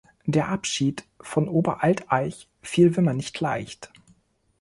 [0.25, 3.91] Der Abschied von Oberalteich fiel Wimmer nicht leicht.